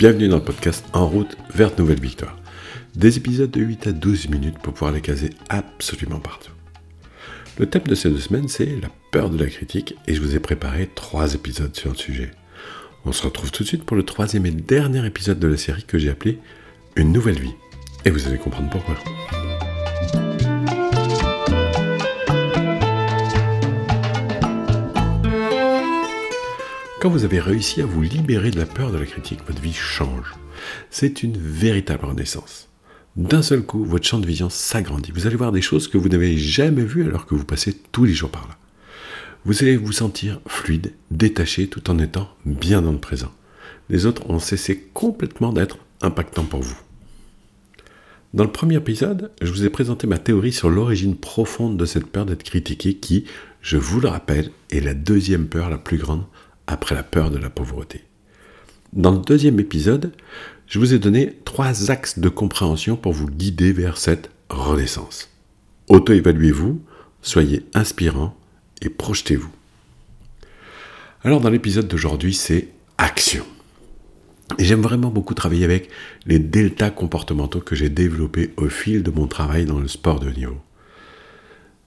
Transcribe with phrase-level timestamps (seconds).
[0.00, 2.38] Bienvenue dans le podcast En route vers de nouvelles victoires.
[2.94, 6.52] Des épisodes de 8 à 12 minutes pour pouvoir les caser absolument partout.
[7.58, 10.34] Le thème de ces deux semaines, c'est la peur de la critique et je vous
[10.34, 12.30] ai préparé trois épisodes sur le sujet.
[13.04, 15.84] On se retrouve tout de suite pour le troisième et dernier épisode de la série
[15.84, 16.38] que j'ai appelé
[16.96, 17.52] Une nouvelle vie.
[18.06, 18.96] Et vous allez comprendre pourquoi.
[27.00, 29.72] Quand vous avez réussi à vous libérer de la peur de la critique, votre vie
[29.72, 30.34] change.
[30.90, 32.68] C'est une véritable renaissance.
[33.16, 35.10] D'un seul coup, votre champ de vision s'agrandit.
[35.10, 38.04] Vous allez voir des choses que vous n'avez jamais vues alors que vous passez tous
[38.04, 38.58] les jours par là.
[39.46, 43.32] Vous allez vous sentir fluide, détaché tout en étant bien dans le présent.
[43.88, 46.78] Les autres ont cessé complètement d'être impactants pour vous.
[48.34, 52.08] Dans le premier épisode, je vous ai présenté ma théorie sur l'origine profonde de cette
[52.08, 53.24] peur d'être critiqué qui,
[53.62, 56.26] je vous le rappelle, est la deuxième peur la plus grande
[56.70, 58.04] après la peur de la pauvreté.
[58.92, 60.12] Dans le deuxième épisode,
[60.66, 65.28] je vous ai donné trois axes de compréhension pour vous guider vers cette renaissance.
[65.88, 66.80] Auto-évaluez-vous,
[67.22, 68.36] soyez inspirant
[68.82, 69.50] et projetez-vous.
[71.22, 73.44] Alors dans l'épisode d'aujourd'hui, c'est action.
[74.58, 75.90] J'aime vraiment beaucoup travailler avec
[76.26, 80.30] les deltas comportementaux que j'ai développés au fil de mon travail dans le sport de
[80.30, 80.58] niveau.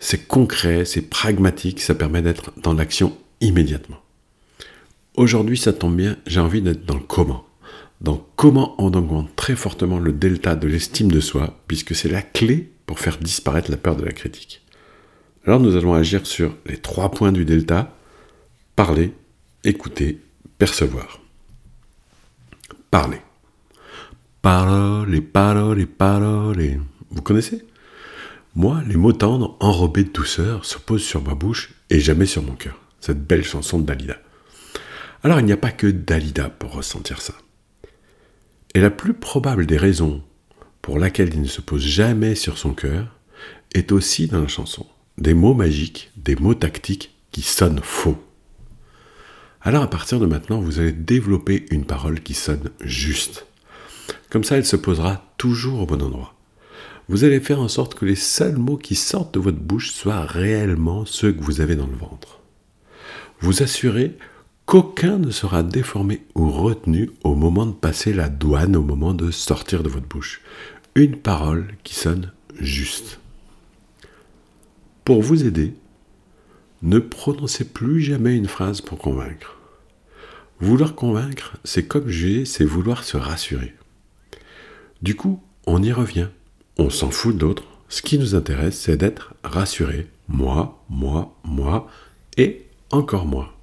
[0.00, 3.98] C'est concret, c'est pragmatique, ça permet d'être dans l'action immédiatement.
[5.18, 7.44] Aujourd'hui, ça tombe bien, j'ai envie d'être dans le comment.
[8.00, 12.22] Dans comment on augmente très fortement le delta de l'estime de soi, puisque c'est la
[12.22, 14.62] clé pour faire disparaître la peur de la critique.
[15.44, 17.96] Alors nous allons agir sur les trois points du delta,
[18.76, 19.12] parler,
[19.64, 20.20] écouter,
[20.56, 21.18] percevoir.
[22.92, 23.18] Parler.
[24.40, 26.80] Parole parole parole.
[27.10, 27.66] Vous connaissez?
[28.54, 32.44] Moi, les mots tendres, enrobés de douceur, se posent sur ma bouche et jamais sur
[32.44, 32.78] mon cœur.
[33.00, 34.18] Cette belle chanson de Dalida.
[35.24, 37.34] Alors il n'y a pas que Dalida pour ressentir ça.
[38.74, 40.22] Et la plus probable des raisons
[40.82, 43.16] pour laquelle il ne se pose jamais sur son cœur
[43.74, 44.86] est aussi dans la chanson.
[45.16, 48.16] Des mots magiques, des mots tactiques qui sonnent faux.
[49.60, 53.46] Alors à partir de maintenant, vous allez développer une parole qui sonne juste.
[54.30, 56.34] Comme ça, elle se posera toujours au bon endroit.
[57.08, 60.24] Vous allez faire en sorte que les seuls mots qui sortent de votre bouche soient
[60.24, 62.40] réellement ceux que vous avez dans le ventre.
[63.40, 64.16] Vous assurez
[64.68, 69.30] qu'aucun ne sera déformé ou retenu au moment de passer la douane, au moment de
[69.30, 70.42] sortir de votre bouche.
[70.94, 73.18] Une parole qui sonne juste.
[75.06, 75.72] Pour vous aider,
[76.82, 79.56] ne prononcez plus jamais une phrase pour convaincre.
[80.60, 83.74] Vouloir convaincre, c'est comme juger, c'est vouloir se rassurer.
[85.00, 86.28] Du coup, on y revient.
[86.76, 87.64] On s'en fout d'autres.
[87.88, 90.08] Ce qui nous intéresse, c'est d'être rassuré.
[90.28, 91.88] Moi, moi, moi
[92.36, 93.57] et encore moi.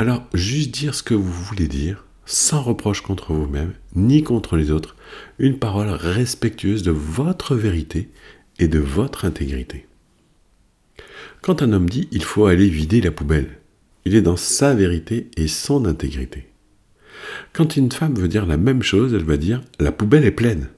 [0.00, 4.70] Alors, juste dire ce que vous voulez dire, sans reproche contre vous-même, ni contre les
[4.70, 4.94] autres,
[5.40, 8.08] une parole respectueuse de votre vérité
[8.60, 9.86] et de votre intégrité.
[11.42, 13.58] Quand un homme dit il faut aller vider la poubelle,
[14.04, 16.46] il est dans sa vérité et son intégrité.
[17.52, 20.68] Quand une femme veut dire la même chose, elle va dire la poubelle est pleine.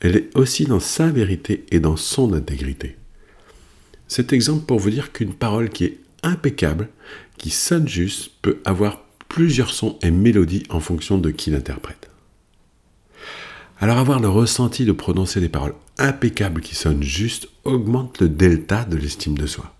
[0.00, 2.96] Elle est aussi dans sa vérité et dans son intégrité.
[4.06, 6.88] Cet exemple pour vous dire qu'une parole qui est impeccable,
[7.38, 12.10] qui sonne juste, peut avoir plusieurs sons et mélodies en fonction de qui l'interprète.
[13.80, 18.84] Alors avoir le ressenti de prononcer des paroles impeccables qui sonnent juste augmente le delta
[18.84, 19.74] de l'estime de soi.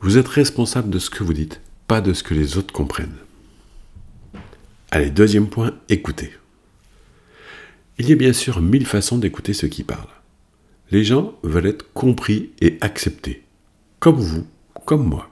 [0.00, 3.16] Vous êtes responsable de ce que vous dites, pas de ce que les autres comprennent.
[4.90, 6.32] Allez, deuxième point, écoutez.
[7.98, 10.06] Il y a bien sûr mille façons d'écouter ceux qui parlent.
[10.90, 13.44] Les gens veulent être compris et acceptés,
[13.98, 14.46] comme vous,
[14.86, 15.30] comme moi.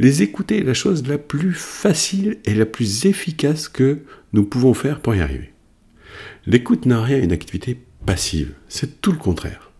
[0.00, 3.98] Les écouter est la chose la plus facile et la plus efficace que
[4.32, 5.52] nous pouvons faire pour y arriver.
[6.46, 9.72] L'écoute n'a rien une activité passive, c'est tout le contraire.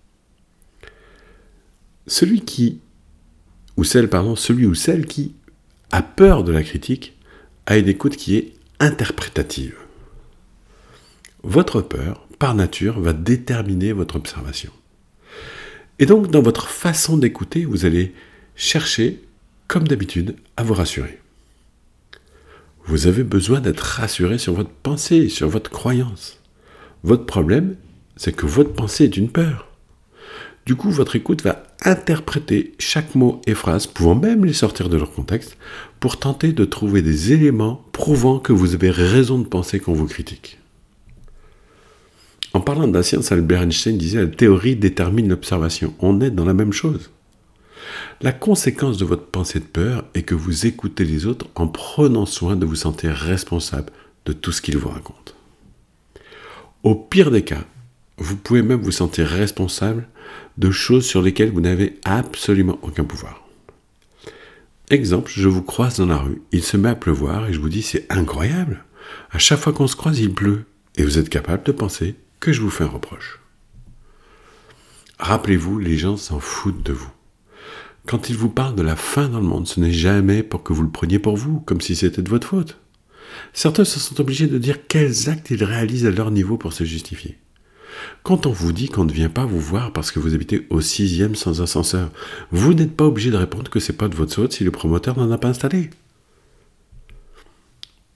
[2.07, 2.81] Celui qui,
[3.79, 5.37] ou celle, pardon, celui ou celle qui
[5.91, 7.17] a peur de la critique
[7.65, 9.79] a une écoute qui est interprétative.
[11.43, 14.73] Votre peur, par nature, va déterminer votre observation.
[15.99, 18.13] Et donc, dans votre façon d'écouter, vous allez
[18.55, 19.23] chercher
[19.71, 21.21] comme d'habitude, à vous rassurer.
[22.87, 26.41] Vous avez besoin d'être rassuré sur votre pensée, sur votre croyance.
[27.05, 27.77] Votre problème,
[28.17, 29.69] c'est que votre pensée est une peur.
[30.67, 34.97] Du coup, votre écoute va interpréter chaque mot et phrase, pouvant même les sortir de
[34.97, 35.57] leur contexte,
[36.01, 40.09] pour tenter de trouver des éléments prouvant que vous avez raison de penser qu'on vous
[40.09, 40.59] critique.
[42.55, 45.95] En parlant de la science, Albert Einstein disait la théorie détermine l'observation.
[46.01, 47.13] On est dans la même chose.
[48.23, 52.27] La conséquence de votre pensée de peur est que vous écoutez les autres en prenant
[52.27, 53.91] soin de vous sentir responsable
[54.27, 55.33] de tout ce qu'ils vous racontent.
[56.83, 57.65] Au pire des cas,
[58.19, 60.07] vous pouvez même vous sentir responsable
[60.59, 63.43] de choses sur lesquelles vous n'avez absolument aucun pouvoir.
[64.91, 67.71] Exemple, je vous croise dans la rue, il se met à pleuvoir et je vous
[67.71, 68.85] dis c'est incroyable.
[69.31, 70.67] À chaque fois qu'on se croise, il pleut.
[70.97, 73.41] Et vous êtes capable de penser que je vous fais un reproche.
[75.19, 77.11] Rappelez-vous, les gens s'en foutent de vous.
[78.11, 80.73] Quand ils vous parlent de la fin dans le monde, ce n'est jamais pour que
[80.73, 82.77] vous le preniez pour vous, comme si c'était de votre faute.
[83.53, 86.83] Certains se sont obligés de dire quels actes ils réalisent à leur niveau pour se
[86.83, 87.39] justifier.
[88.25, 90.81] Quand on vous dit qu'on ne vient pas vous voir parce que vous habitez au
[90.81, 92.11] sixième sans ascenseur,
[92.51, 95.17] vous n'êtes pas obligé de répondre que c'est pas de votre faute si le promoteur
[95.17, 95.91] n'en a pas installé.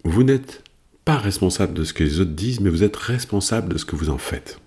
[0.03, 0.65] Vous n'êtes
[1.05, 3.95] pas responsable de ce que les autres disent, mais vous êtes responsable de ce que
[3.95, 4.59] vous en faites.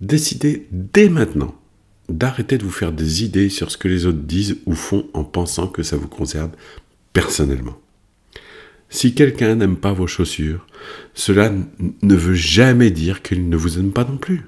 [0.00, 1.54] Décidez dès maintenant
[2.08, 5.24] d'arrêter de vous faire des idées sur ce que les autres disent ou font en
[5.24, 6.52] pensant que ça vous concerne
[7.12, 7.78] personnellement.
[8.90, 10.66] Si quelqu'un n'aime pas vos chaussures,
[11.14, 11.50] cela
[12.02, 14.42] ne veut jamais dire qu'il ne vous aime pas non plus.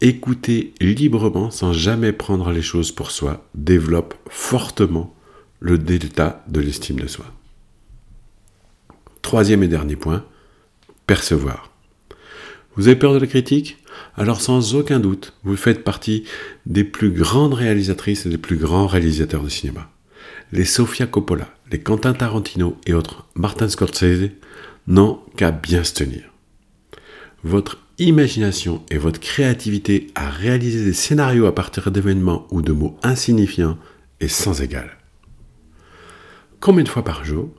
[0.00, 5.14] Écouter librement sans jamais prendre les choses pour soi développe fortement
[5.60, 7.24] le delta de l'estime de soi.
[9.22, 10.26] Troisième et dernier point,
[11.06, 11.73] percevoir.
[12.76, 13.78] Vous avez peur de la critique?
[14.16, 16.24] Alors sans aucun doute, vous faites partie
[16.66, 19.90] des plus grandes réalisatrices et des plus grands réalisateurs de cinéma
[20.52, 24.30] les Sofia Coppola, les Quentin Tarantino et autres Martin Scorsese
[24.86, 26.30] n'ont qu'à bien se tenir.
[27.42, 32.96] Votre imagination et votre créativité à réaliser des scénarios à partir d'événements ou de mots
[33.02, 33.78] insignifiants
[34.20, 34.96] est sans égal.
[36.60, 37.50] Combien de fois par jour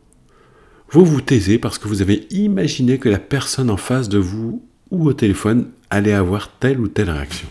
[0.91, 4.63] vous vous taisez parce que vous avez imaginé que la personne en face de vous
[4.91, 7.47] ou au téléphone allait avoir telle ou telle réaction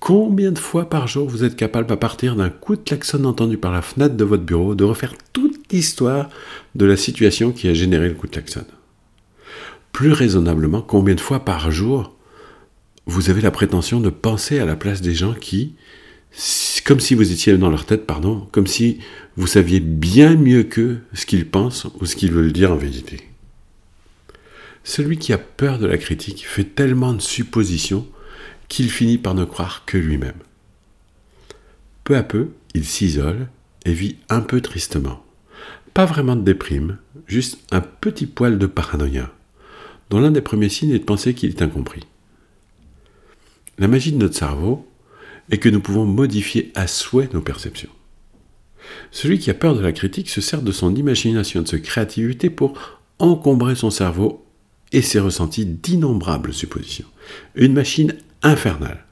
[0.00, 3.56] Combien de fois par jour vous êtes capable, à partir d'un coup de klaxon entendu
[3.56, 6.28] par la fenêtre de votre bureau, de refaire toute l'histoire
[6.74, 8.64] de la situation qui a généré le coup de klaxon?
[9.92, 12.16] Plus raisonnablement, combien de fois par jour
[13.06, 15.76] vous avez la prétention de penser à la place des gens qui,
[16.84, 18.98] comme si vous étiez dans leur tête, pardon, comme si
[19.36, 23.31] vous saviez bien mieux qu'eux ce qu'ils pensent ou ce qu'ils veulent dire en vérité?
[24.84, 28.06] Celui qui a peur de la critique fait tellement de suppositions
[28.68, 30.38] qu'il finit par ne croire que lui-même.
[32.04, 33.48] Peu à peu, il s'isole
[33.84, 35.24] et vit un peu tristement.
[35.94, 39.30] Pas vraiment de déprime, juste un petit poil de paranoïa,
[40.10, 42.04] dont l'un des premiers signes est de penser qu'il est incompris.
[43.78, 44.88] La magie de notre cerveau
[45.50, 47.90] est que nous pouvons modifier à souhait nos perceptions.
[49.10, 52.50] Celui qui a peur de la critique se sert de son imagination de sa créativité
[52.50, 54.41] pour encombrer son cerveau
[54.92, 57.06] et ses ressentis d'innombrables suppositions.
[57.54, 59.04] Une machine infernale,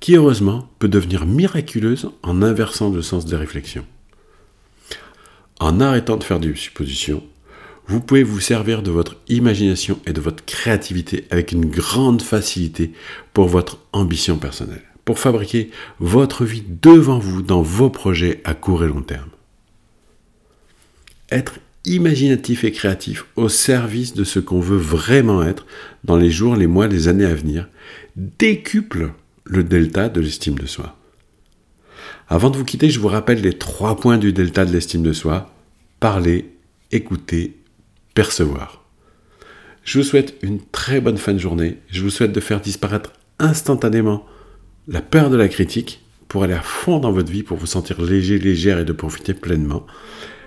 [0.00, 3.86] qui heureusement peut devenir miraculeuse en inversant le sens des réflexions.
[5.60, 7.22] En arrêtant de faire des suppositions,
[7.86, 12.92] vous pouvez vous servir de votre imagination et de votre créativité avec une grande facilité
[13.34, 18.84] pour votre ambition personnelle, pour fabriquer votre vie devant vous dans vos projets à court
[18.84, 19.30] et long terme.
[21.30, 25.66] Être imaginatif et créatif au service de ce qu'on veut vraiment être
[26.04, 27.68] dans les jours, les mois, les années à venir,
[28.16, 29.12] décuple
[29.44, 30.96] le delta de l'estime de soi.
[32.28, 35.12] Avant de vous quitter, je vous rappelle les trois points du delta de l'estime de
[35.12, 35.52] soi.
[35.98, 36.52] Parler,
[36.92, 37.56] écouter,
[38.14, 38.84] percevoir.
[39.82, 41.78] Je vous souhaite une très bonne fin de journée.
[41.90, 44.24] Je vous souhaite de faire disparaître instantanément
[44.86, 48.00] la peur de la critique pour aller à fond dans votre vie, pour vous sentir
[48.00, 49.84] léger, légère et de profiter pleinement.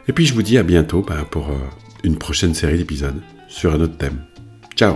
[0.08, 1.58] Et puis je vous dis à bientôt bah, pour euh,
[2.04, 4.24] une prochaine série d'épisodes sur un autre thème.
[4.76, 4.96] Ciao